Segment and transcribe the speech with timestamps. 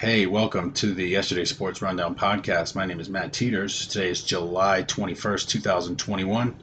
[0.00, 2.74] Hey, welcome to the Yesterday Sports Rundown podcast.
[2.74, 3.86] My name is Matt Teeters.
[3.86, 6.54] Today is July 21st, 2021.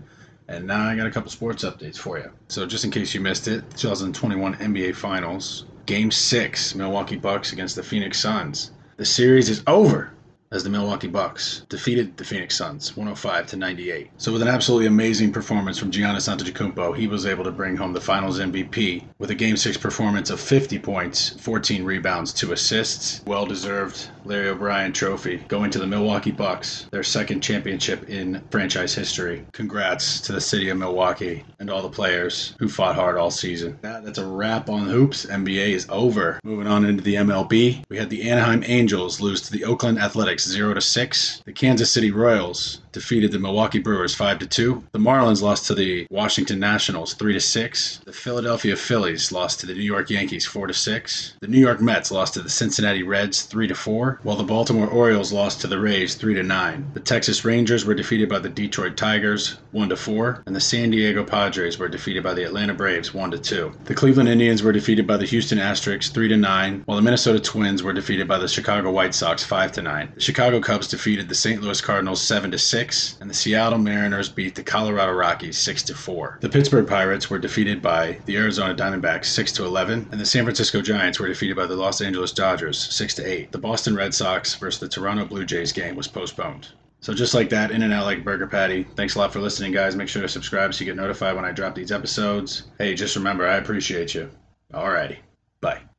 [0.48, 2.32] And now I got a couple sports updates for you.
[2.48, 7.76] So, just in case you missed it, 2021 NBA Finals, Game 6, Milwaukee Bucks against
[7.76, 8.72] the Phoenix Suns.
[8.96, 10.10] The series is over
[10.52, 14.10] as the Milwaukee Bucks defeated the Phoenix Suns 105 to 98.
[14.18, 17.92] So with an absolutely amazing performance from Giannis Antetokounmpo, he was able to bring home
[17.92, 23.22] the Finals MVP with a Game 6 performance of 50 points, 14 rebounds, 2 assists.
[23.26, 29.46] Well-deserved Larry O'Brien trophy going to the Milwaukee Bucks, their second championship in franchise history.
[29.52, 33.78] Congrats to the city of Milwaukee and all the players who fought hard all season.
[33.82, 35.26] That, that's a wrap on hoops.
[35.26, 36.40] NBA is over.
[36.44, 40.37] Moving on into the MLB, we had the Anaheim Angels lose to the Oakland Athletics
[40.44, 41.42] 0 to 6.
[41.46, 44.84] The Kansas City Royals defeated the Milwaukee Brewers 5 to 2.
[44.92, 48.02] The Marlins lost to the Washington Nationals 3 to 6.
[48.06, 51.36] The Philadelphia Phillies lost to the New York Yankees 4 to 6.
[51.40, 54.88] The New York Mets lost to the Cincinnati Reds 3 to 4, while the Baltimore
[54.88, 56.92] Orioles lost to the Rays 3 to 9.
[56.96, 60.90] The Texas Rangers were defeated by the Detroit Tigers 1 to 4, and the San
[60.90, 63.74] Diego Padres were defeated by the Atlanta Braves 1 to 2.
[63.86, 67.40] The Cleveland Indians were defeated by the Houston Astros 3 to 9, while the Minnesota
[67.40, 70.14] Twins were defeated by the Chicago White Sox 5 to 9.
[70.16, 71.62] The Chicago Cubs defeated the St.
[71.62, 75.96] Louis Cardinals 7 to 6, and the Seattle Mariners beat the Colorado Rockies 6 to
[75.96, 76.40] 4.
[76.42, 80.44] The Pittsburgh Pirates were defeated by the Arizona Diamondbacks 6 to 11, and the San
[80.44, 83.54] Francisco Giants were defeated by the Los Angeles Dodgers 6 to 8.
[83.54, 86.68] The Boston Red Sox versus the Toronto Blue Jays game was postponed.
[87.00, 88.86] So just like that, in and out like burger patty.
[88.98, 89.96] Thanks a lot for listening, guys.
[89.96, 92.64] Make sure to subscribe so you get notified when I drop these episodes.
[92.78, 94.30] Hey, just remember, I appreciate you.
[94.74, 95.20] Alrighty.
[95.62, 95.88] Bye.